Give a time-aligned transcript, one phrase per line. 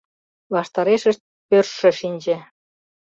[0.53, 2.37] Ваштарешышт пӧрыжшӧ шинче.